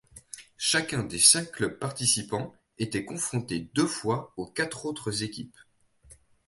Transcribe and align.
Chacun 0.57 1.03
des 1.03 1.19
cinq 1.19 1.51
clubs 1.51 1.77
participant 1.77 2.55
était 2.79 3.05
confronté 3.05 3.69
deux 3.75 3.85
fois 3.85 4.33
aux 4.35 4.47
quatre 4.47 4.87
autres 4.87 5.21
équipes. 5.21 5.59